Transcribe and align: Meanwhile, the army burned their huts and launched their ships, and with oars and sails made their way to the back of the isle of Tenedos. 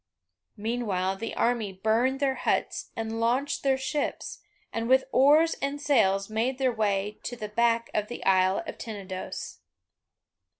Meanwhile, 0.57 1.17
the 1.17 1.35
army 1.35 1.71
burned 1.71 2.19
their 2.19 2.33
huts 2.33 2.89
and 2.95 3.19
launched 3.19 3.61
their 3.61 3.77
ships, 3.77 4.39
and 4.73 4.89
with 4.89 5.03
oars 5.11 5.53
and 5.61 5.79
sails 5.79 6.27
made 6.27 6.57
their 6.57 6.73
way 6.73 7.19
to 7.21 7.35
the 7.35 7.49
back 7.49 7.91
of 7.93 8.07
the 8.07 8.25
isle 8.25 8.63
of 8.65 8.79
Tenedos. 8.79 9.59